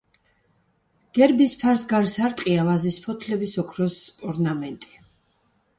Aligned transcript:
გერბის 1.17 1.53
ფარს 1.65 1.83
გარს 1.91 2.15
არტყია 2.29 2.65
ვაზის 2.71 2.99
ფოთლების 3.05 3.55
ოქროს 3.65 4.01
ორნამენტი. 4.33 5.01